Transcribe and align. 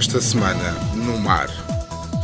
Esta 0.00 0.18
semana, 0.18 0.74
no 0.94 1.18
mar. 1.18 1.50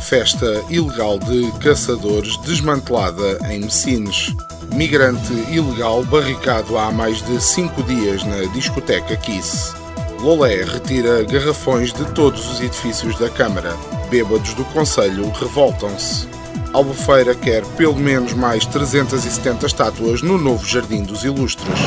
Festa 0.01 0.63
ilegal 0.67 1.19
de 1.19 1.51
caçadores 1.59 2.35
desmantelada 2.37 3.37
em 3.51 3.59
Messines. 3.59 4.33
Migrante 4.73 5.31
ilegal 5.51 6.03
barricado 6.05 6.75
há 6.75 6.91
mais 6.91 7.21
de 7.21 7.39
cinco 7.39 7.83
dias 7.83 8.23
na 8.23 8.45
discoteca 8.51 9.15
Kiss. 9.17 9.75
Lolé 10.19 10.63
retira 10.63 11.23
garrafões 11.25 11.93
de 11.93 12.03
todos 12.13 12.51
os 12.51 12.61
edifícios 12.61 13.15
da 13.19 13.29
Câmara. 13.29 13.77
Bêbados 14.09 14.55
do 14.55 14.65
Conselho 14.65 15.29
revoltam-se. 15.29 16.27
Albufeira 16.73 17.35
quer 17.35 17.63
pelo 17.77 17.95
menos 17.95 18.33
mais 18.33 18.65
370 18.65 19.67
estátuas 19.67 20.23
no 20.23 20.39
novo 20.39 20.65
Jardim 20.65 21.03
dos 21.03 21.23
Ilustres. 21.23 21.79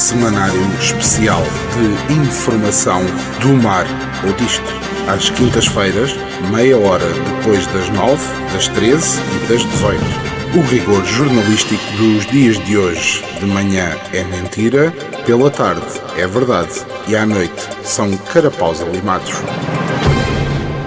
Semanário 0.00 0.62
especial 0.80 1.42
de 1.76 2.14
informação 2.14 3.02
do 3.42 3.48
mar 3.62 3.84
ou 4.26 4.32
disto. 4.32 4.64
Às 5.06 5.28
quintas-feiras, 5.28 6.12
meia 6.50 6.78
hora 6.78 7.04
depois 7.04 7.66
das 7.66 7.90
nove, 7.90 8.24
das 8.50 8.66
treze 8.68 9.20
e 9.20 9.46
das 9.46 9.62
dezoito. 9.62 10.02
O 10.56 10.62
rigor 10.62 11.04
jornalístico 11.04 11.84
dos 11.98 12.24
dias 12.28 12.58
de 12.64 12.78
hoje. 12.78 13.22
De 13.38 13.44
manhã 13.44 13.94
é 14.14 14.24
mentira, 14.24 14.90
pela 15.26 15.50
tarde 15.50 16.00
é 16.16 16.26
verdade 16.26 16.80
e 17.06 17.14
à 17.14 17.26
noite 17.26 17.68
são 17.84 18.16
carapaus 18.32 18.80
alimados. 18.80 19.34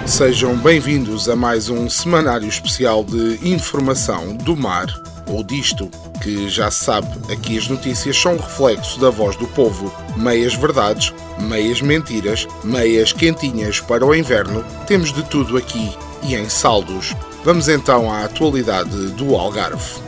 Sejam 0.04 0.56
bem-vindos 0.56 1.28
a 1.28 1.36
mais 1.36 1.68
um 1.68 1.88
semanário 1.88 2.48
especial 2.48 3.04
de 3.04 3.38
informação 3.48 4.34
do 4.34 4.56
mar 4.56 4.88
ou 5.26 5.42
disto, 5.42 5.90
que 6.22 6.48
já 6.48 6.70
se 6.70 6.84
sabe, 6.84 7.08
aqui 7.32 7.58
as 7.58 7.68
notícias 7.68 8.16
são 8.16 8.36
reflexo 8.36 9.00
da 9.00 9.10
voz 9.10 9.36
do 9.36 9.46
povo. 9.48 9.92
Meias 10.16 10.54
verdades, 10.54 11.12
meias 11.38 11.80
mentiras, 11.80 12.46
meias 12.62 13.12
quentinhas 13.12 13.80
para 13.80 14.04
o 14.04 14.14
inverno, 14.14 14.64
temos 14.86 15.12
de 15.12 15.22
tudo 15.24 15.56
aqui 15.56 15.92
e 16.22 16.34
em 16.34 16.48
saldos. 16.48 17.14
Vamos 17.44 17.68
então 17.68 18.10
à 18.10 18.24
atualidade 18.24 19.08
do 19.12 19.34
Algarve. 19.36 20.00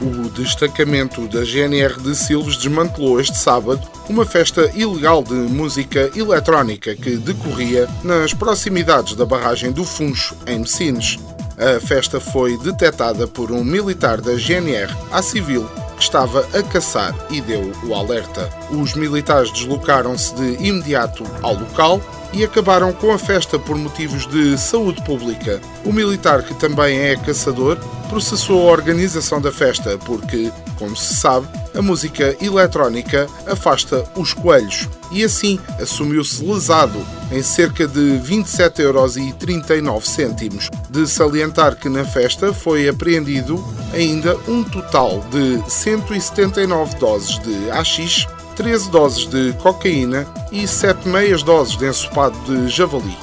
O 0.00 0.30
destacamento 0.30 1.26
da 1.28 1.44
GNR 1.44 2.00
de 2.00 2.14
Silves 2.14 2.56
desmantelou 2.56 3.20
este 3.20 3.36
sábado 3.36 3.82
uma 4.08 4.24
festa 4.24 4.70
ilegal 4.74 5.22
de 5.22 5.34
música 5.34 6.10
eletrónica 6.16 6.96
que 6.96 7.16
decorria 7.16 7.88
nas 8.02 8.32
proximidades 8.32 9.14
da 9.14 9.26
barragem 9.26 9.72
do 9.72 9.84
Funcho, 9.84 10.34
em 10.46 10.60
Messines. 10.60 11.18
A 11.60 11.78
festa 11.78 12.18
foi 12.18 12.56
detectada 12.56 13.26
por 13.26 13.52
um 13.52 13.62
militar 13.62 14.18
da 14.18 14.34
GNR 14.34 14.90
à 15.12 15.20
civil 15.20 15.68
que 15.94 16.02
estava 16.02 16.40
a 16.58 16.62
caçar 16.62 17.14
e 17.28 17.38
deu 17.42 17.70
o 17.84 17.94
alerta. 17.94 18.48
Os 18.70 18.94
militares 18.94 19.52
deslocaram-se 19.52 20.34
de 20.34 20.66
imediato 20.66 21.22
ao 21.42 21.52
local 21.52 22.00
e 22.32 22.42
acabaram 22.42 22.94
com 22.94 23.12
a 23.12 23.18
festa 23.18 23.58
por 23.58 23.76
motivos 23.76 24.26
de 24.26 24.56
saúde 24.56 25.02
pública. 25.02 25.60
O 25.84 25.92
militar, 25.92 26.42
que 26.42 26.54
também 26.54 26.98
é 26.98 27.16
caçador, 27.16 27.78
processou 28.10 28.68
a 28.68 28.72
organização 28.72 29.40
da 29.40 29.52
festa 29.52 29.96
porque, 30.04 30.52
como 30.76 30.96
se 30.96 31.14
sabe, 31.14 31.46
a 31.74 31.80
música 31.80 32.36
eletrónica 32.42 33.28
afasta 33.46 34.04
os 34.16 34.34
coelhos 34.34 34.88
e 35.12 35.22
assim 35.22 35.60
assumiu-se 35.80 36.44
lesado 36.44 37.00
em 37.30 37.40
cerca 37.42 37.86
de 37.86 38.20
27,39 38.24 38.80
euros. 38.80 40.68
De 40.90 41.06
salientar 41.06 41.76
que 41.76 41.88
na 41.88 42.04
festa 42.04 42.52
foi 42.52 42.88
apreendido 42.88 43.64
ainda 43.94 44.36
um 44.48 44.64
total 44.64 45.24
de 45.30 45.62
179 45.70 46.96
doses 46.96 47.38
de 47.38 47.70
haxixe 47.70 48.26
13 48.56 48.90
doses 48.90 49.26
de 49.26 49.52
cocaína 49.54 50.26
e 50.50 50.66
7 50.66 51.08
meias 51.08 51.42
doses 51.42 51.76
de 51.76 51.86
ensopado 51.86 52.36
de 52.44 52.68
javali. 52.68 53.16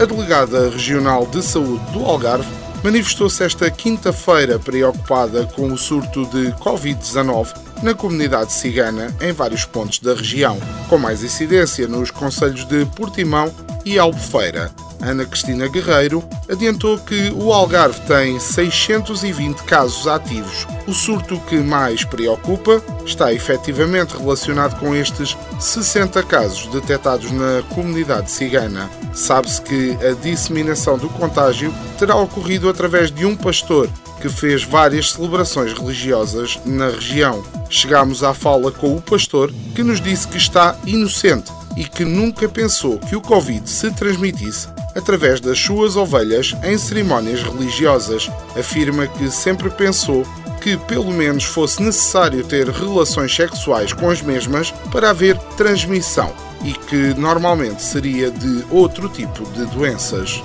A 0.00 0.06
delegada 0.06 0.70
regional 0.70 1.26
de 1.26 1.42
saúde 1.42 1.84
do 1.92 2.06
Algarve 2.06 2.48
manifestou-se 2.82 3.44
esta 3.44 3.70
quinta-feira 3.70 4.58
preocupada 4.58 5.44
com 5.54 5.70
o 5.70 5.76
surto 5.76 6.24
de 6.24 6.52
Covid-19 6.52 7.54
na 7.82 7.92
comunidade 7.92 8.50
cigana 8.50 9.14
em 9.20 9.30
vários 9.30 9.66
pontos 9.66 9.98
da 9.98 10.14
região, 10.14 10.58
com 10.88 10.96
mais 10.96 11.22
incidência 11.22 11.86
nos 11.86 12.10
concelhos 12.10 12.64
de 12.64 12.86
Portimão 12.86 13.54
e 13.84 13.98
Albufeira. 13.98 14.72
Ana 15.02 15.24
Cristina 15.24 15.66
Guerreiro 15.68 16.22
adiantou 16.48 16.98
que 16.98 17.30
o 17.34 17.52
Algarve 17.52 18.00
tem 18.02 18.38
620 18.38 19.62
casos 19.62 20.06
ativos. 20.06 20.66
O 20.86 20.92
surto 20.92 21.40
que 21.48 21.56
mais 21.56 22.04
preocupa 22.04 22.82
está 23.04 23.32
efetivamente 23.32 24.16
relacionado 24.16 24.78
com 24.78 24.94
estes 24.94 25.36
60 25.58 26.22
casos 26.24 26.66
detectados 26.66 27.30
na 27.30 27.62
comunidade 27.74 28.30
cigana. 28.30 28.90
Sabe-se 29.14 29.62
que 29.62 29.96
a 30.04 30.12
disseminação 30.12 30.98
do 30.98 31.08
contágio 31.08 31.72
terá 31.98 32.16
ocorrido 32.16 32.68
através 32.68 33.10
de 33.10 33.24
um 33.24 33.36
pastor 33.36 33.88
que 34.20 34.28
fez 34.28 34.62
várias 34.62 35.12
celebrações 35.12 35.72
religiosas 35.72 36.58
na 36.66 36.90
região. 36.90 37.42
Chegámos 37.70 38.22
à 38.22 38.34
fala 38.34 38.70
com 38.70 38.94
o 38.94 39.00
pastor 39.00 39.50
que 39.74 39.82
nos 39.82 40.00
disse 40.00 40.28
que 40.28 40.36
está 40.36 40.76
inocente 40.84 41.50
e 41.76 41.84
que 41.84 42.04
nunca 42.04 42.48
pensou 42.48 42.98
que 42.98 43.16
o 43.16 43.20
Covid 43.20 43.68
se 43.68 43.90
transmitisse 43.92 44.68
através 44.94 45.40
das 45.40 45.58
suas 45.58 45.96
ovelhas 45.96 46.54
em 46.62 46.76
cerimónias 46.76 47.42
religiosas. 47.42 48.30
Afirma 48.58 49.06
que 49.06 49.30
sempre 49.30 49.70
pensou 49.70 50.26
que 50.60 50.76
pelo 50.76 51.10
menos 51.12 51.44
fosse 51.44 51.82
necessário 51.82 52.44
ter 52.44 52.68
relações 52.68 53.34
sexuais 53.34 53.92
com 53.92 54.10
as 54.10 54.20
mesmas 54.20 54.70
para 54.92 55.10
haver 55.10 55.36
transmissão 55.56 56.32
e 56.62 56.72
que 56.72 57.14
normalmente 57.18 57.82
seria 57.82 58.30
de 58.30 58.64
outro 58.70 59.08
tipo 59.08 59.44
de 59.52 59.64
doenças. 59.66 60.42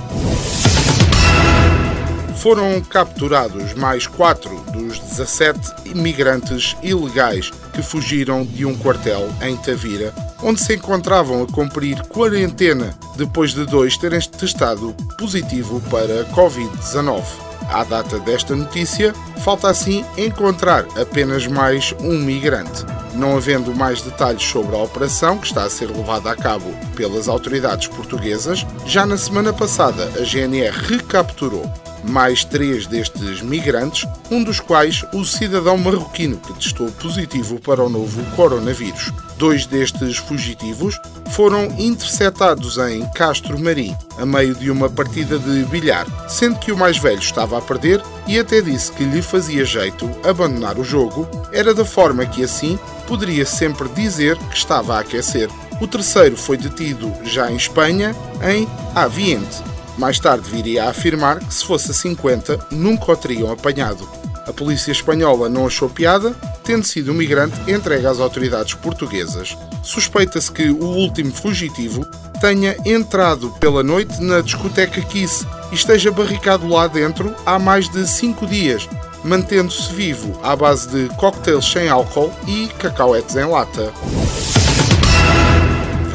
Foram 2.45 2.79
capturados 2.79 3.73
mais 3.73 4.05
quatro 4.05 4.55
dos 4.71 4.99
17 4.99 5.89
imigrantes 5.89 6.77
ilegais 6.83 7.49
que 7.73 7.81
fugiram 7.81 8.45
de 8.45 8.67
um 8.67 8.77
quartel 8.77 9.27
em 9.41 9.57
Tavira, 9.57 10.13
onde 10.43 10.61
se 10.61 10.75
encontravam 10.75 11.41
a 11.41 11.47
cumprir 11.47 12.03
quarentena 12.03 12.95
depois 13.17 13.51
de 13.51 13.65
dois 13.65 13.97
terem 13.97 14.19
testado 14.19 14.93
positivo 15.17 15.81
para 15.89 16.23
Covid-19. 16.35 17.23
À 17.67 17.83
data 17.83 18.19
desta 18.19 18.55
notícia, 18.55 19.11
falta 19.43 19.67
assim 19.67 20.05
encontrar 20.15 20.85
apenas 21.01 21.47
mais 21.47 21.95
um 21.99 22.19
migrante. 22.19 22.85
Não 23.15 23.35
havendo 23.35 23.73
mais 23.73 24.03
detalhes 24.03 24.43
sobre 24.43 24.75
a 24.75 24.83
operação 24.83 25.39
que 25.39 25.47
está 25.47 25.63
a 25.63 25.69
ser 25.71 25.89
levada 25.89 26.29
a 26.29 26.35
cabo 26.35 26.71
pelas 26.95 27.27
autoridades 27.27 27.87
portuguesas, 27.87 28.63
já 28.85 29.03
na 29.03 29.17
semana 29.17 29.51
passada 29.51 30.11
a 30.19 30.23
GNR 30.23 30.69
recapturou 30.69 31.67
mais 32.07 32.43
três 32.43 32.85
destes 32.85 33.41
migrantes, 33.41 34.07
um 34.29 34.43
dos 34.43 34.59
quais 34.59 35.03
o 35.13 35.23
cidadão 35.25 35.77
marroquino 35.77 36.37
que 36.37 36.53
testou 36.53 36.91
positivo 36.91 37.59
para 37.59 37.83
o 37.83 37.89
novo 37.89 38.23
coronavírus. 38.35 39.11
Dois 39.37 39.65
destes 39.65 40.17
fugitivos 40.17 40.99
foram 41.31 41.65
interceptados 41.77 42.77
em 42.77 43.05
Castro 43.11 43.59
Marim, 43.59 43.95
a 44.17 44.25
meio 44.25 44.55
de 44.55 44.71
uma 44.71 44.89
partida 44.89 45.37
de 45.37 45.63
bilhar, 45.65 46.05
sendo 46.29 46.59
que 46.59 46.71
o 46.71 46.77
mais 46.77 46.97
velho 46.97 47.19
estava 47.19 47.57
a 47.57 47.61
perder 47.61 48.01
e 48.27 48.39
até 48.39 48.61
disse 48.61 48.91
que 48.91 49.03
lhe 49.03 49.21
fazia 49.21 49.65
jeito 49.65 50.09
abandonar 50.23 50.79
o 50.79 50.83
jogo, 50.83 51.27
era 51.51 51.73
da 51.73 51.83
forma 51.83 52.25
que 52.25 52.43
assim 52.43 52.79
poderia 53.07 53.45
sempre 53.45 53.89
dizer 53.89 54.37
que 54.37 54.57
estava 54.57 54.95
a 54.95 54.99
aquecer. 54.99 55.49
O 55.81 55.87
terceiro 55.87 56.37
foi 56.37 56.55
detido 56.57 57.11
já 57.23 57.51
em 57.51 57.57
Espanha, 57.57 58.15
em 58.41 58.67
Aviente, 58.95 59.61
mais 59.97 60.19
tarde 60.19 60.49
viria 60.49 60.85
a 60.85 60.89
afirmar 60.89 61.39
que 61.39 61.53
se 61.53 61.65
fosse 61.65 61.91
a 61.91 61.93
50 61.93 62.67
nunca 62.71 63.11
o 63.11 63.15
teriam 63.15 63.51
apanhado. 63.51 64.07
A 64.47 64.53
polícia 64.53 64.91
espanhola 64.91 65.49
não 65.49 65.65
achou 65.65 65.89
piada, 65.89 66.35
tendo 66.63 66.85
sido 66.85 67.11
o 67.11 67.15
migrante 67.15 67.59
entregue 67.69 68.05
às 68.05 68.19
autoridades 68.19 68.75
portuguesas. 68.75 69.57
suspeita-se 69.81 70.51
que 70.51 70.69
o 70.69 70.83
último 70.83 71.31
fugitivo 71.31 72.05
tenha 72.39 72.75
entrado 72.85 73.51
pela 73.59 73.83
noite 73.83 74.21
na 74.21 74.41
discoteca 74.41 75.01
Kiss 75.01 75.45
e 75.71 75.75
esteja 75.75 76.11
barricado 76.11 76.67
lá 76.67 76.87
dentro 76.87 77.33
há 77.45 77.57
mais 77.57 77.89
de 77.89 78.07
cinco 78.07 78.45
dias, 78.45 78.87
mantendo-se 79.23 79.91
vivo 79.93 80.39
à 80.43 80.55
base 80.55 80.89
de 80.89 81.09
cocktails 81.15 81.71
sem 81.71 81.89
álcool 81.89 82.31
e 82.47 82.67
cacauetes 82.79 83.35
em 83.35 83.45
lata. 83.45 83.91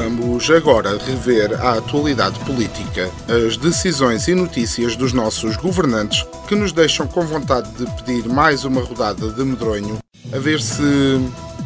Vamos 0.02 0.50
agora 0.50 0.96
rever 0.96 1.52
a 1.60 1.72
atualidade 1.72 2.38
política, 2.46 3.10
as 3.46 3.58
decisões 3.58 4.28
e 4.28 4.34
notícias 4.34 4.96
dos 4.96 5.12
nossos 5.12 5.58
governantes 5.58 6.24
que 6.48 6.54
nos 6.54 6.72
deixam 6.72 7.06
com 7.06 7.20
vontade 7.20 7.70
de 7.72 7.84
pedir 7.96 8.26
mais 8.26 8.64
uma 8.64 8.80
rodada 8.80 9.28
de 9.28 9.44
medronho, 9.44 9.98
a 10.32 10.38
ver 10.38 10.58
se. 10.62 10.82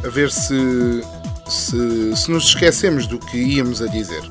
a 0.05 0.09
ver 0.09 0.33
se. 0.33 1.01
se, 1.49 2.17
se 2.17 2.29
nos 2.29 2.49
esquecemos 2.49 3.07
do 3.07 3.21
que 3.21 3.39
íamos 3.39 3.81
a 3.81 3.87
dizer. 3.87 4.23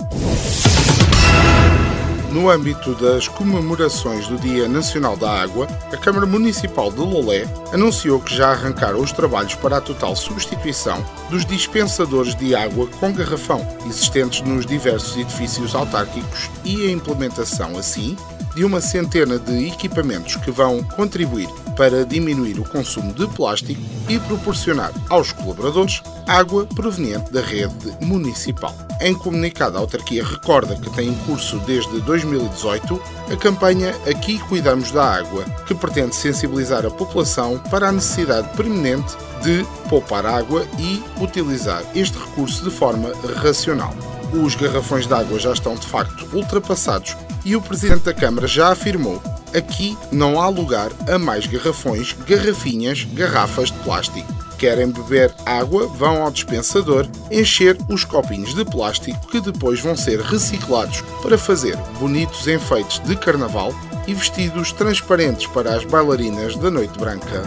No 2.33 2.49
âmbito 2.49 2.95
das 2.95 3.27
comemorações 3.27 4.27
do 4.27 4.39
Dia 4.39 4.67
Nacional 4.67 5.15
da 5.15 5.31
Água, 5.31 5.67
a 5.91 5.97
Câmara 5.97 6.25
Municipal 6.25 6.91
de 6.91 6.97
Lolé 6.97 7.45
anunciou 7.71 8.19
que 8.19 8.35
já 8.35 8.49
arrancaram 8.49 8.99
os 8.99 9.11
trabalhos 9.11 9.53
para 9.53 9.77
a 9.77 9.81
total 9.81 10.15
substituição 10.15 11.05
dos 11.29 11.45
dispensadores 11.45 12.33
de 12.33 12.55
água 12.55 12.87
com 12.99 13.13
garrafão 13.13 13.63
existentes 13.85 14.41
nos 14.41 14.65
diversos 14.65 15.15
edifícios 15.15 15.75
autárquicos 15.75 16.49
e 16.65 16.87
a 16.87 16.91
implementação, 16.91 17.77
assim, 17.77 18.17
de 18.55 18.65
uma 18.65 18.81
centena 18.81 19.37
de 19.37 19.67
equipamentos 19.67 20.35
que 20.37 20.49
vão 20.49 20.81
contribuir 20.81 21.49
para 21.77 22.03
diminuir 22.03 22.59
o 22.59 22.67
consumo 22.67 23.13
de 23.13 23.27
plástico 23.27 23.79
e 24.09 24.17
proporcionar 24.17 24.91
aos 25.07 25.31
colaboradores 25.31 26.01
água 26.27 26.65
proveniente 26.65 27.31
da 27.31 27.41
rede 27.41 27.95
municipal. 28.01 28.75
Em 29.03 29.13
comunicado, 29.13 29.75
a 29.75 29.81
autarquia 29.81 30.23
recorda 30.23 30.77
que 30.77 30.89
tem 30.91 31.09
em 31.09 31.15
curso 31.25 31.59
desde 31.59 31.99
2018 31.99 33.01
a 33.33 33.35
campanha 33.35 33.93
Aqui 34.09 34.39
Cuidamos 34.39 34.91
da 34.91 35.03
Água, 35.03 35.43
que 35.67 35.75
pretende 35.75 36.15
sensibilizar 36.15 36.85
a 36.85 36.89
população 36.89 37.59
para 37.69 37.89
a 37.89 37.91
necessidade 37.91 38.47
preeminente 38.55 39.13
de 39.41 39.65
poupar 39.89 40.25
água 40.25 40.65
e 40.79 41.03
utilizar 41.21 41.83
este 41.93 42.17
recurso 42.17 42.63
de 42.63 42.71
forma 42.71 43.11
racional. 43.41 43.93
Os 44.31 44.55
garrafões 44.55 45.05
de 45.05 45.13
água 45.13 45.37
já 45.37 45.51
estão 45.51 45.75
de 45.75 45.85
facto 45.85 46.25
ultrapassados 46.31 47.17
e 47.43 47.57
o 47.57 47.61
Presidente 47.61 48.05
da 48.05 48.13
Câmara 48.13 48.47
já 48.47 48.71
afirmou 48.71 49.21
aqui 49.53 49.97
não 50.13 50.41
há 50.41 50.47
lugar 50.47 50.91
a 51.09 51.19
mais 51.19 51.45
garrafões, 51.45 52.15
garrafinhas, 52.25 53.03
garrafas 53.03 53.69
de 53.69 53.77
plástico. 53.79 54.42
Querem 54.63 54.89
beber 54.89 55.29
água, 55.45 55.87
vão 55.87 56.23
ao 56.23 56.31
dispensador 56.31 57.05
encher 57.29 57.77
os 57.89 58.05
copinhos 58.05 58.55
de 58.55 58.63
plástico 58.63 59.27
que 59.27 59.41
depois 59.41 59.81
vão 59.81 59.93
ser 59.93 60.21
reciclados 60.21 61.01
para 61.21 61.37
fazer 61.37 61.75
bonitos 61.99 62.47
enfeites 62.47 62.99
de 62.99 63.13
carnaval 63.17 63.75
e 64.07 64.13
vestidos 64.13 64.71
transparentes 64.71 65.47
para 65.47 65.75
as 65.75 65.83
bailarinas 65.83 66.55
da 66.55 66.71
Noite 66.71 66.97
Branca 66.97 67.43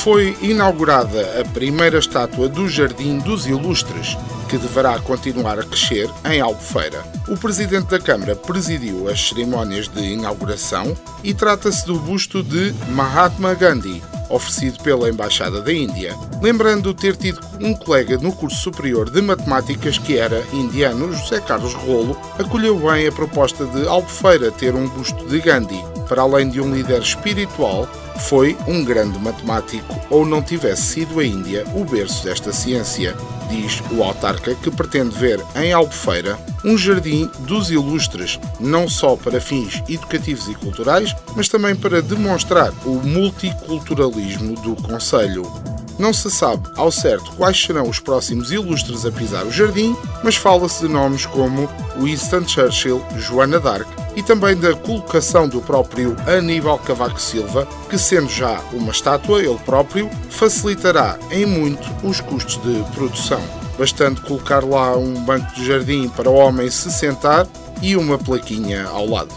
foi 0.00 0.34
inaugurada 0.40 1.42
a 1.42 1.44
primeira 1.44 1.98
estátua 1.98 2.48
do 2.48 2.66
Jardim 2.66 3.18
dos 3.18 3.46
Ilustres, 3.46 4.16
que 4.48 4.56
deverá 4.56 4.98
continuar 4.98 5.58
a 5.58 5.62
crescer 5.62 6.08
em 6.24 6.40
Albufeira. 6.40 7.04
O 7.28 7.36
Presidente 7.36 7.88
da 7.88 8.00
Câmara 8.00 8.34
presidiu 8.34 9.10
as 9.10 9.28
cerimónias 9.28 9.88
de 9.88 10.00
inauguração 10.00 10.96
e 11.22 11.34
trata-se 11.34 11.84
do 11.84 11.98
busto 11.98 12.42
de 12.42 12.72
Mahatma 12.92 13.52
Gandhi, 13.52 14.02
oferecido 14.30 14.82
pela 14.82 15.08
Embaixada 15.08 15.60
da 15.60 15.72
Índia, 15.72 16.16
lembrando 16.40 16.94
ter 16.94 17.16
tido 17.16 17.40
um 17.60 17.74
colega 17.74 18.16
no 18.16 18.32
curso 18.32 18.56
superior 18.56 19.10
de 19.10 19.20
matemáticas 19.20 19.98
que 19.98 20.16
era 20.16 20.42
indiano, 20.52 21.12
José 21.14 21.40
Carlos 21.40 21.74
Rolo, 21.74 22.16
acolheu 22.38 22.78
bem 22.78 23.06
a 23.06 23.12
proposta 23.12 23.66
de 23.66 23.86
Albufeira 23.86 24.50
ter 24.50 24.74
um 24.74 24.88
busto 24.88 25.26
de 25.26 25.40
Gandhi, 25.40 25.82
para 26.10 26.22
além 26.22 26.48
de 26.48 26.60
um 26.60 26.74
líder 26.74 27.00
espiritual 27.00 27.88
foi 28.18 28.58
um 28.66 28.84
grande 28.84 29.16
matemático 29.20 29.94
ou 30.10 30.26
não 30.26 30.42
tivesse 30.42 30.82
sido 30.82 31.20
a 31.20 31.24
Índia 31.24 31.64
o 31.72 31.84
berço 31.84 32.24
desta 32.24 32.52
ciência, 32.52 33.16
diz 33.48 33.80
o 33.92 34.02
autarca 34.02 34.56
que 34.56 34.72
pretende 34.72 35.16
ver 35.16 35.40
em 35.54 35.72
Albufeira 35.72 36.36
um 36.64 36.76
jardim 36.76 37.30
dos 37.40 37.70
ilustres, 37.70 38.40
não 38.58 38.88
só 38.88 39.14
para 39.14 39.40
fins 39.40 39.82
educativos 39.88 40.48
e 40.48 40.54
culturais, 40.54 41.14
mas 41.36 41.48
também 41.48 41.76
para 41.76 42.02
demonstrar 42.02 42.72
o 42.84 42.94
multiculturalismo 42.96 44.56
do 44.60 44.74
Conselho. 44.82 45.44
Não 45.96 46.12
se 46.12 46.28
sabe 46.30 46.68
ao 46.76 46.90
certo 46.90 47.30
quais 47.36 47.62
serão 47.62 47.88
os 47.88 48.00
próximos 48.00 48.50
ilustres 48.50 49.06
a 49.06 49.12
pisar 49.12 49.46
o 49.46 49.52
jardim, 49.52 49.96
mas 50.24 50.34
fala-se 50.34 50.86
de 50.86 50.92
nomes 50.92 51.24
como 51.24 51.68
Winston 52.00 52.46
Churchill, 52.46 53.00
Joana 53.16 53.60
d'Arc 53.60 53.99
e 54.16 54.22
também 54.22 54.56
da 54.56 54.74
colocação 54.74 55.48
do 55.48 55.60
próprio 55.60 56.16
Aníbal 56.26 56.78
Cavaco 56.78 57.20
Silva, 57.20 57.66
que 57.88 57.98
sendo 57.98 58.28
já 58.28 58.60
uma 58.72 58.90
estátua 58.90 59.40
ele 59.40 59.58
próprio, 59.64 60.10
facilitará 60.28 61.18
em 61.30 61.46
muito 61.46 61.88
os 62.06 62.20
custos 62.20 62.60
de 62.62 62.82
produção. 62.94 63.40
Bastante 63.78 64.20
colocar 64.22 64.64
lá 64.64 64.96
um 64.96 65.14
banco 65.24 65.54
de 65.54 65.66
jardim 65.66 66.08
para 66.08 66.28
o 66.28 66.34
homem 66.34 66.70
se 66.70 66.90
sentar 66.90 67.46
e 67.80 67.96
uma 67.96 68.18
plaquinha 68.18 68.86
ao 68.86 69.06
lado. 69.06 69.34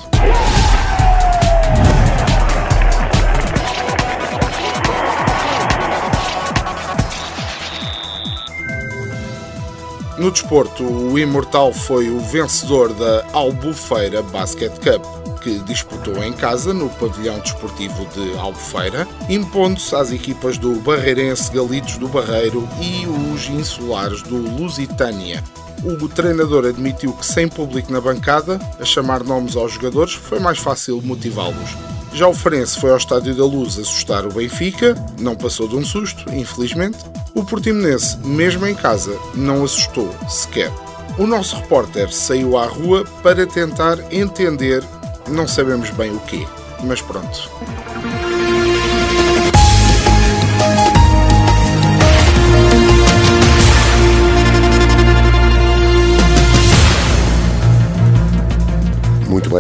No 10.18 10.30
desporto, 10.30 10.83
o 10.83 11.18
Imortal 11.18 11.74
foi 11.74 12.10
o 12.10 12.19
vencedor 12.19 12.94
da 12.94 13.25
Albufeira 13.33 14.21
Basket 14.21 14.71
Cup, 14.74 15.04
que 15.42 15.57
disputou 15.60 16.24
em 16.24 16.31
casa 16.31 16.71
no 16.71 16.88
pavilhão 16.92 17.39
desportivo 17.39 18.06
de 18.13 18.38
Albufeira, 18.38 19.07
impondo-se 19.27 19.95
às 19.95 20.12
equipas 20.12 20.57
do 20.60 20.75
Barreirense 20.75 21.51
Galitos 21.51 21.98
do 21.98 22.07
Barreiro 22.07 22.68
e 22.80 23.07
os 23.07 23.48
insulares 23.50 24.21
do 24.21 24.38
Lusitânia. 24.38 25.44
O 25.83 26.07
treinador 26.07 26.66
admitiu 26.66 27.12
que 27.13 27.25
sem 27.25 27.48
público 27.48 27.92
na 27.92 28.00
bancada, 28.00 28.59
a 28.80 28.86
chamar 28.86 29.24
nomes 29.24 29.56
aos 29.56 29.74
jogadores, 29.74 30.13
foi 30.13 30.39
mais 30.39 30.59
fácil 30.59 31.01
motivá-los. 31.01 31.75
Já 32.13 32.27
o 32.27 32.33
Farense 32.33 32.80
foi 32.80 32.92
ao 32.92 32.98
Estádio 32.98 33.33
da 33.36 33.44
Luz 33.44 33.80
assustar 33.80 34.25
o 34.25 34.31
Benfica, 34.31 34.95
não 35.19 35.36
passou 35.36 35.68
de 35.68 35.75
um 35.75 35.83
susto, 35.83 36.31
infelizmente. 36.31 37.00
O 37.35 37.44
Portimonense, 37.44 38.18
mesmo 38.19 38.68
em 38.68 38.75
casa, 38.75 39.18
não 39.33 39.63
assustou 39.63 40.13
sequer. 40.30 40.71
O 41.18 41.25
nosso 41.25 41.56
repórter 41.56 42.12
saiu 42.12 42.57
à 42.57 42.66
rua 42.68 43.04
para 43.23 43.47
tentar 43.47 43.97
entender, 44.13 44.83
não 45.28 45.47
sabemos 45.47 45.90
bem 45.92 46.11
o 46.16 46.19
quê, 46.21 46.47
mas 46.83 47.02
pronto. 47.02 47.49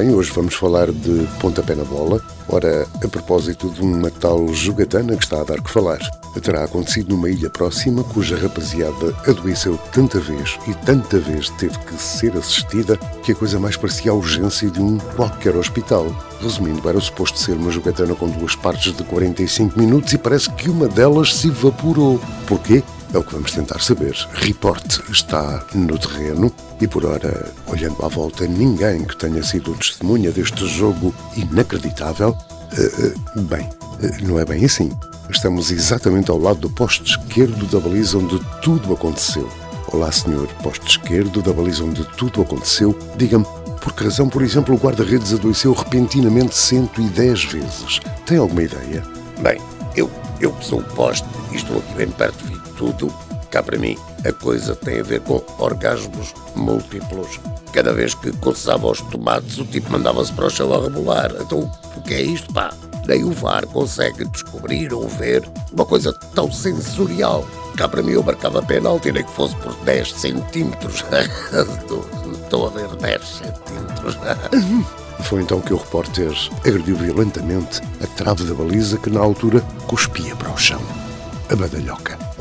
Bem, 0.03 0.13
hoje 0.13 0.31
vamos 0.33 0.55
falar 0.55 0.91
de 0.91 1.25
pontapé 1.39 1.75
na 1.75 1.85
bola. 1.85 2.21
Ora, 2.49 2.85
a 3.01 3.07
propósito 3.07 3.69
de 3.69 3.81
uma 3.81 4.11
tal 4.11 4.53
jogatana 4.53 5.15
que 5.15 5.23
está 5.23 5.39
a 5.39 5.45
dar 5.45 5.61
que 5.61 5.69
falar. 5.69 5.99
Terá 6.41 6.65
acontecido 6.65 7.11
numa 7.11 7.29
ilha 7.29 7.49
próxima 7.49 8.03
cuja 8.03 8.35
rapaziada 8.35 9.15
adoeceu 9.25 9.77
tanta 9.93 10.19
vez 10.19 10.59
e 10.67 10.73
tanta 10.85 11.19
vez 11.19 11.49
teve 11.51 11.77
que 11.79 11.93
ser 11.93 12.35
assistida 12.35 12.97
que 13.23 13.31
a 13.31 13.35
coisa 13.35 13.59
mais 13.59 13.77
parecia 13.77 14.11
a 14.11 14.15
urgência 14.15 14.69
de 14.69 14.81
um 14.81 14.97
qualquer 15.15 15.55
hospital. 15.55 16.07
Resumindo, 16.41 16.89
era 16.89 16.99
suposto 16.99 17.39
ser 17.39 17.53
uma 17.53 17.71
jogatana 17.71 18.13
com 18.13 18.27
duas 18.27 18.55
partes 18.57 18.93
de 18.93 19.03
45 19.05 19.79
minutos 19.79 20.11
e 20.11 20.17
parece 20.17 20.49
que 20.49 20.69
uma 20.69 20.89
delas 20.89 21.33
se 21.33 21.47
evaporou. 21.47 22.19
Porquê? 22.45 22.83
É 23.13 23.17
o 23.17 23.23
que 23.23 23.33
vamos 23.33 23.51
tentar 23.51 23.79
saber. 23.79 24.15
Report 24.33 24.99
está 25.11 25.63
no 25.75 25.99
terreno 25.99 26.51
e, 26.81 26.87
por 26.87 27.05
ora, 27.05 27.53
olhando 27.67 28.03
à 28.03 28.07
volta, 28.07 28.47
ninguém 28.47 29.03
que 29.03 29.15
tenha 29.15 29.43
sido 29.43 29.75
testemunha 29.75 30.31
deste 30.31 30.67
jogo 30.67 31.13
inacreditável. 31.37 32.35
Uh, 32.73 33.41
bem, 33.41 33.69
uh, 33.69 34.27
não 34.27 34.39
é 34.39 34.45
bem 34.45 34.65
assim. 34.65 34.91
Estamos 35.29 35.69
exatamente 35.69 36.31
ao 36.31 36.39
lado 36.39 36.61
do 36.61 36.69
poste 36.71 37.03
esquerdo 37.03 37.67
da 37.67 37.79
baliza 37.79 38.17
onde 38.17 38.39
tudo 38.63 38.91
aconteceu. 38.91 39.47
Olá, 39.89 40.11
senhor, 40.11 40.47
poste 40.63 40.87
esquerdo 40.87 41.43
da 41.43 41.53
baliza 41.53 41.83
onde 41.83 42.03
tudo 42.17 42.41
aconteceu. 42.41 42.97
Diga-me, 43.15 43.45
por 43.79 43.93
que 43.93 44.05
razão, 44.05 44.27
por 44.27 44.41
exemplo, 44.41 44.73
o 44.73 44.77
guarda-redes 44.79 45.33
adoeceu 45.33 45.71
repentinamente 45.73 46.55
110 46.55 47.43
vezes? 47.45 47.99
Tem 48.25 48.39
alguma 48.39 48.63
ideia? 48.63 49.03
Bem, 49.39 49.61
eu, 49.95 50.09
eu 50.41 50.55
sou 50.61 50.79
o 50.79 50.83
poste 50.83 51.27
e 51.51 51.57
estou 51.57 51.77
aqui 51.77 51.93
bem 51.93 52.09
perto 52.09 52.43
de 52.47 52.62
tudo, 52.83 53.13
cá 53.49 53.63
para 53.63 53.77
mim, 53.77 53.97
a 54.25 54.31
coisa 54.33 54.75
tem 54.75 54.99
a 54.99 55.03
ver 55.03 55.21
com 55.21 55.41
orgasmos 55.57 56.33
múltiplos. 56.55 57.39
Cada 57.71 57.93
vez 57.93 58.13
que 58.13 58.31
coçava 58.37 58.87
os 58.87 58.99
tomates, 59.01 59.57
o 59.57 59.65
tipo 59.65 59.91
mandava-se 59.91 60.33
para 60.33 60.47
o 60.47 60.49
chão 60.49 60.73
a 60.73 60.81
rebolar. 60.81 61.31
Então, 61.39 61.71
o 61.95 62.01
que 62.01 62.13
é 62.13 62.21
isto, 62.21 62.51
pá? 62.53 62.73
Nem 63.07 63.23
o 63.23 63.31
VAR 63.31 63.65
consegue 63.67 64.25
descobrir 64.25 64.93
ou 64.93 65.07
ver 65.07 65.43
uma 65.71 65.85
coisa 65.85 66.13
tão 66.35 66.51
sensorial. 66.51 67.45
Cá 67.77 67.87
para 67.87 68.03
mim 68.03 68.11
eu 68.11 68.23
marcava 68.23 68.61
penalti, 68.61 69.11
nem 69.11 69.23
que 69.23 69.31
fosse 69.31 69.55
por 69.57 69.73
10 69.83 70.13
centímetros. 70.13 71.03
Estou 72.43 72.67
a 72.67 72.69
ver 72.69 72.87
10 72.95 73.21
centímetros. 73.25 74.17
Foi 75.23 75.41
então 75.41 75.61
que 75.61 75.73
o 75.73 75.77
repórter 75.77 76.31
agrediu 76.65 76.97
violentamente 76.97 77.81
a 78.01 78.07
trave 78.07 78.43
da 78.43 78.53
baliza 78.53 78.97
que 78.97 79.09
na 79.09 79.21
altura 79.21 79.61
cuspia 79.87 80.35
para 80.35 80.51
o 80.51 80.57
chão. 80.57 80.81
A 81.49 81.55
badalhoca. 81.55 82.32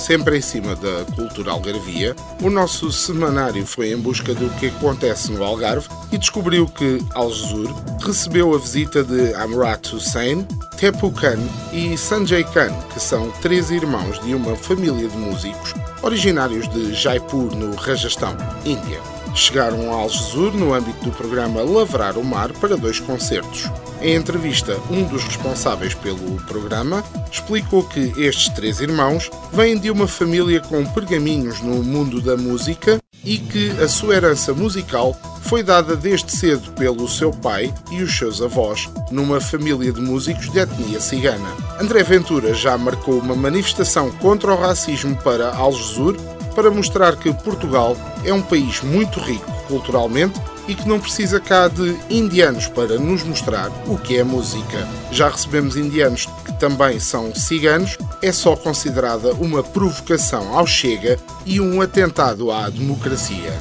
Sempre 0.00 0.38
em 0.38 0.40
cima 0.40 0.74
da 0.74 1.04
cultura 1.14 1.52
algarvia, 1.52 2.16
o 2.42 2.48
nosso 2.48 2.90
semanário 2.90 3.66
foi 3.66 3.92
em 3.92 3.98
busca 3.98 4.34
do 4.34 4.48
que 4.58 4.68
acontece 4.68 5.30
no 5.30 5.44
Algarve 5.44 5.88
e 6.10 6.16
descobriu 6.16 6.66
que 6.66 7.04
Algesur 7.12 7.68
recebeu 8.00 8.54
a 8.54 8.58
visita 8.58 9.04
de 9.04 9.34
Amrat 9.34 9.92
Hussein, 9.92 10.48
Tepu 10.78 11.12
Khan 11.12 11.38
e 11.70 11.98
Sanjay 11.98 12.44
Khan, 12.44 12.72
que 12.94 12.98
são 12.98 13.30
três 13.42 13.70
irmãos 13.70 14.18
de 14.24 14.34
uma 14.34 14.56
família 14.56 15.06
de 15.06 15.16
músicos 15.18 15.74
originários 16.02 16.66
de 16.70 16.94
Jaipur, 16.94 17.54
no 17.54 17.76
Rajastão, 17.76 18.34
Índia. 18.64 19.00
Chegaram 19.34 19.92
a 19.92 19.96
Algesur 19.96 20.54
no 20.54 20.72
âmbito 20.72 21.04
do 21.04 21.12
programa 21.12 21.62
Lavrar 21.62 22.16
o 22.16 22.24
Mar 22.24 22.50
para 22.54 22.74
dois 22.74 22.98
concertos. 22.98 23.70
Em 24.00 24.14
entrevista, 24.14 24.78
um 24.90 25.02
dos 25.02 25.22
responsáveis 25.24 25.92
pelo 25.92 26.36
programa 26.46 27.04
explicou 27.30 27.84
que 27.84 28.12
estes 28.16 28.48
três 28.48 28.80
irmãos 28.80 29.30
vêm 29.52 29.78
de 29.78 29.90
uma 29.90 30.08
família 30.08 30.58
com 30.60 30.84
pergaminhos 30.86 31.60
no 31.60 31.82
mundo 31.82 32.20
da 32.20 32.34
música 32.34 32.98
e 33.22 33.36
que 33.36 33.70
a 33.72 33.86
sua 33.86 34.16
herança 34.16 34.54
musical 34.54 35.14
foi 35.42 35.62
dada 35.62 35.94
desde 35.94 36.32
cedo 36.32 36.72
pelo 36.72 37.06
seu 37.08 37.30
pai 37.30 37.74
e 37.90 38.02
os 38.02 38.16
seus 38.16 38.40
avós, 38.40 38.88
numa 39.10 39.38
família 39.38 39.92
de 39.92 40.00
músicos 40.00 40.50
de 40.50 40.60
etnia 40.60 41.00
cigana. 41.00 41.48
André 41.78 42.02
Ventura 42.02 42.54
já 42.54 42.78
marcou 42.78 43.18
uma 43.18 43.36
manifestação 43.36 44.10
contra 44.12 44.54
o 44.54 44.58
racismo 44.58 45.14
para 45.16 45.54
Algesur 45.54 46.16
para 46.54 46.70
mostrar 46.70 47.16
que 47.16 47.32
Portugal 47.32 47.96
é 48.24 48.32
um 48.32 48.40
país 48.42 48.80
muito 48.82 49.20
rico 49.20 49.50
culturalmente 49.68 50.40
e 50.68 50.74
que 50.74 50.88
não 50.88 51.00
precisa 51.00 51.40
cá 51.40 51.68
de 51.68 51.96
indianos 52.08 52.66
para 52.66 52.98
nos 52.98 53.22
mostrar 53.22 53.70
o 53.86 53.98
que 53.98 54.18
é 54.18 54.24
música. 54.24 54.88
Já 55.10 55.28
recebemos 55.28 55.76
indianos 55.76 56.26
que 56.44 56.52
também 56.58 57.00
são 57.00 57.34
ciganos, 57.34 57.96
é 58.22 58.32
só 58.32 58.56
considerada 58.56 59.32
uma 59.34 59.62
provocação 59.62 60.56
ao 60.56 60.66
Chega 60.66 61.18
e 61.44 61.60
um 61.60 61.80
atentado 61.80 62.50
à 62.50 62.68
democracia. 62.68 63.58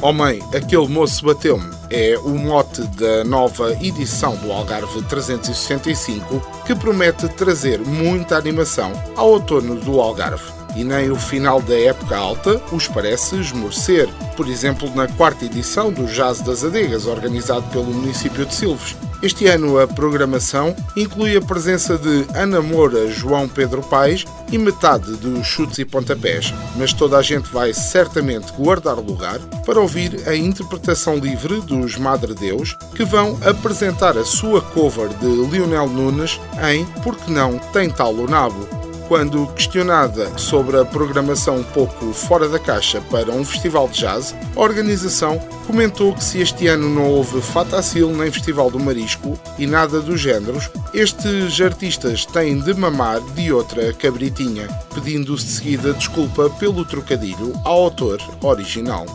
Oh 0.00 0.12
aquele 0.56 0.86
moço 0.86 1.24
bateu-me. 1.24 1.76
É 1.90 2.16
o 2.18 2.30
mote 2.30 2.82
da 2.82 3.24
nova 3.24 3.72
edição 3.82 4.36
do 4.36 4.52
Algarve 4.52 5.02
365 5.02 6.40
que 6.64 6.74
promete 6.74 7.26
trazer 7.28 7.80
muita 7.80 8.36
animação 8.36 8.92
ao 9.16 9.30
outono 9.30 9.74
do 9.74 10.00
Algarve 10.00 10.57
e 10.78 10.84
nem 10.84 11.10
o 11.10 11.16
final 11.16 11.60
da 11.60 11.76
época 11.76 12.16
alta 12.16 12.62
os 12.70 12.86
parece 12.86 13.34
esmorecer. 13.34 14.08
Por 14.36 14.46
exemplo, 14.46 14.88
na 14.94 15.08
quarta 15.08 15.44
edição 15.44 15.92
do 15.92 16.06
Jazz 16.06 16.40
das 16.40 16.62
Adegas, 16.62 17.04
organizado 17.04 17.68
pelo 17.72 17.86
município 17.86 18.46
de 18.46 18.54
Silves. 18.54 18.94
Este 19.20 19.48
ano 19.48 19.80
a 19.80 19.88
programação 19.88 20.76
inclui 20.96 21.36
a 21.36 21.40
presença 21.40 21.98
de 21.98 22.24
Ana 22.32 22.62
Moura, 22.62 23.10
João 23.10 23.48
Pedro 23.48 23.82
Paes 23.82 24.24
e 24.52 24.56
metade 24.56 25.16
dos 25.16 25.44
chutes 25.44 25.78
e 25.78 25.84
pontapés, 25.84 26.54
mas 26.76 26.92
toda 26.92 27.18
a 27.18 27.22
gente 27.22 27.52
vai 27.52 27.74
certamente 27.74 28.52
guardar 28.52 28.96
lugar 28.98 29.40
para 29.66 29.80
ouvir 29.80 30.28
a 30.28 30.36
interpretação 30.36 31.16
livre 31.16 31.60
dos 31.62 31.96
Madre 31.96 32.32
Deus, 32.32 32.76
que 32.94 33.04
vão 33.04 33.36
apresentar 33.44 34.16
a 34.16 34.24
sua 34.24 34.62
cover 34.62 35.08
de 35.08 35.26
Lionel 35.26 35.88
Nunes 35.88 36.40
em 36.72 36.84
Porque 37.02 37.28
Não 37.28 37.58
Tem 37.58 37.90
Tal 37.90 38.14
o 38.14 38.28
Nabo, 38.28 38.87
quando 39.08 39.46
questionada 39.54 40.36
sobre 40.38 40.78
a 40.78 40.84
programação 40.84 41.56
um 41.56 41.64
pouco 41.64 42.12
fora 42.12 42.46
da 42.46 42.58
caixa 42.58 43.00
para 43.10 43.32
um 43.32 43.42
festival 43.42 43.88
de 43.88 44.00
jazz, 44.00 44.36
a 44.54 44.60
organização 44.60 45.38
comentou 45.66 46.14
que 46.14 46.22
se 46.22 46.40
este 46.40 46.66
ano 46.66 46.90
não 46.90 47.10
houve 47.10 47.40
Fatacil 47.40 48.10
nem 48.10 48.30
Festival 48.30 48.70
do 48.70 48.78
Marisco 48.78 49.38
e 49.58 49.66
nada 49.66 50.00
dos 50.00 50.20
géneros, 50.20 50.70
estes 50.92 51.58
artistas 51.60 52.26
têm 52.26 52.60
de 52.60 52.74
mamar 52.74 53.20
de 53.34 53.50
outra 53.50 53.92
cabritinha, 53.94 54.68
pedindo 54.94 55.34
de 55.34 55.42
seguida 55.42 55.94
desculpa 55.94 56.50
pelo 56.50 56.84
trocadilho 56.84 57.54
ao 57.64 57.84
autor 57.84 58.20
original. 58.42 59.06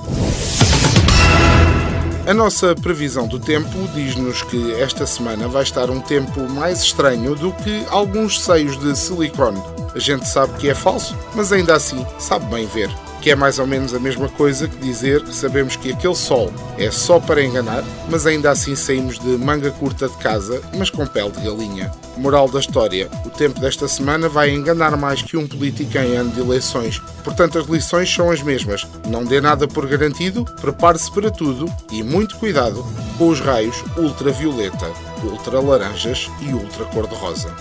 A 2.26 2.34
nossa 2.34 2.74
previsão 2.74 3.28
do 3.28 3.40
tempo 3.40 3.70
diz-nos 3.94 4.42
que 4.44 4.74
esta 4.76 5.06
semana 5.06 5.48
vai 5.48 5.64
estar 5.64 5.90
um 5.90 6.00
tempo 6.00 6.50
mais 6.50 6.82
estranho 6.82 7.36
do 7.36 7.52
que 7.52 7.86
alguns 7.90 8.42
seios 8.42 8.80
de 8.80 8.96
silicone 8.98 9.62
a 9.96 10.00
gente 10.00 10.28
sabe 10.28 10.58
que 10.58 10.70
é 10.70 10.76
falso, 10.76 11.16
mas 11.36 11.52
ainda 11.52 11.76
assim 11.76 12.06
sabe 12.18 12.46
bem 12.48 12.66
ver. 12.66 12.90
Que 13.24 13.32
é 13.32 13.36
mais 13.36 13.58
ou 13.58 13.66
menos 13.66 13.94
a 13.94 14.00
mesma 14.00 14.28
coisa 14.28 14.68
que 14.68 14.76
dizer 14.80 15.24
que 15.24 15.34
sabemos 15.34 15.78
que 15.78 15.94
aquele 15.94 16.14
sol 16.14 16.52
é 16.78 16.92
só 16.92 17.22
para 17.22 17.42
enganar, 17.42 17.82
mas 18.10 18.28
ainda 18.28 18.52
assim 18.52 18.76
saímos 18.76 19.18
de 19.18 19.30
manga 19.38 19.72
curta 19.72 20.10
de 20.10 20.18
casa, 20.18 20.62
mas 20.78 20.90
com 20.90 21.08
pele 21.08 21.32
de 21.32 21.40
galinha. 21.40 21.90
Moral 22.18 22.50
da 22.50 22.60
história: 22.60 23.10
o 23.26 23.30
tempo 23.30 23.62
desta 23.62 23.88
semana 23.88 24.28
vai 24.28 24.50
enganar 24.50 24.98
mais 24.98 25.22
que 25.22 25.38
um 25.38 25.48
político 25.48 25.98
em 25.98 26.18
ano 26.18 26.32
de 26.32 26.42
eleições. 26.42 27.00
Portanto, 27.24 27.58
as 27.58 27.66
lições 27.66 28.14
são 28.14 28.30
as 28.30 28.44
mesmas. 28.44 28.86
Não 29.08 29.24
dê 29.24 29.40
nada 29.40 29.70
por 29.70 29.88
garantido, 29.88 30.44
prepare-se 30.60 31.10
para 31.10 31.32
tudo 31.32 31.66
e 31.94 32.04
muito 32.04 32.36
cuidado 32.36 32.86
com 33.18 33.30
os 33.30 33.40
raios 33.40 33.82
ultravioleta, 33.96 34.92
ultra 35.24 35.62
laranjas 35.62 36.30
e 36.42 36.54
ultra 36.54 36.84
cor-de-rosa. 36.84 37.56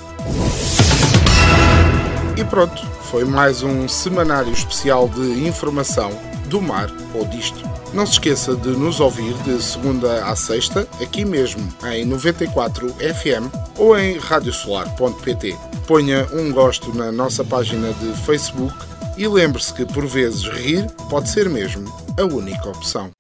E 2.37 2.43
pronto, 2.43 2.83
foi 3.13 3.27
mais 3.27 3.63
um 3.63 3.87
semanário 3.87 4.51
especial 4.51 5.07
de 5.07 5.47
informação 5.47 6.11
do 6.47 6.63
mar 6.63 6.91
ou 7.15 7.27
disto. 7.27 7.63
Não 7.93 8.07
se 8.07 8.13
esqueça 8.13 8.57
de 8.57 8.71
nos 8.71 9.01
ouvir 9.01 9.35
de 9.43 9.63
segunda 9.63 10.25
a 10.25 10.35
sexta, 10.35 10.89
aqui 10.99 11.23
mesmo 11.23 11.63
em 11.93 12.07
94 12.07 12.89
FM 12.95 13.55
ou 13.77 13.99
em 13.99 14.17
radiosolar.pt. 14.17 15.55
Ponha 15.87 16.27
um 16.33 16.51
gosto 16.53 16.97
na 16.97 17.13
nossa 17.13 17.45
página 17.45 17.93
de 17.93 18.15
Facebook 18.23 18.75
e 19.19 19.29
lembre-se 19.29 19.75
que 19.75 19.85
por 19.85 20.07
vezes 20.07 20.45
rir 20.45 20.91
pode 21.11 21.29
ser 21.29 21.51
mesmo 21.51 21.95
a 22.19 22.25
única 22.25 22.71
opção. 22.71 23.11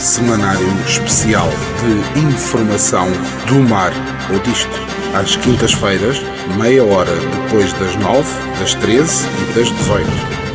Semanário 0.00 0.66
especial 0.86 1.46
de 2.14 2.20
informação 2.20 3.06
do 3.46 3.56
mar 3.68 3.92
ou 4.32 4.38
disto 4.38 4.70
às 5.14 5.36
quintas-feiras, 5.36 6.22
meia 6.56 6.82
hora 6.82 7.14
depois 7.14 7.70
das 7.74 7.96
nove, 7.96 8.30
das 8.58 8.74
treze 8.76 9.26
e 9.26 9.52
das 9.52 9.70
dezoito. 9.70 10.10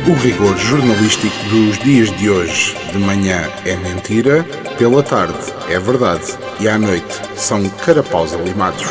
O 0.08 0.14
rigor 0.14 0.56
jornalístico 0.58 1.36
dos 1.48 1.78
dias 1.78 2.10
de 2.18 2.28
hoje. 2.28 2.76
De 2.90 2.98
manhã 2.98 3.48
é 3.64 3.76
mentira, 3.76 4.42
pela 4.78 5.00
tarde 5.00 5.38
é 5.68 5.78
verdade 5.78 6.36
e 6.58 6.68
à 6.68 6.76
noite 6.76 7.20
são 7.36 7.68
carapaus 7.68 8.34
alimados. 8.34 8.84